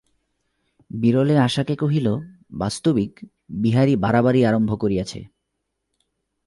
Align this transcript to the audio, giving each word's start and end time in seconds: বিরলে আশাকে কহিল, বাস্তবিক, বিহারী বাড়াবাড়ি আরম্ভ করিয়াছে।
বিরলে 0.91 1.35
আশাকে 1.37 1.75
কহিল, 1.75 2.07
বাস্তবিক, 2.51 3.11
বিহারী 3.49 3.93
বাড়াবাড়ি 3.95 4.45
আরম্ভ 4.45 4.71
করিয়াছে। 4.79 5.19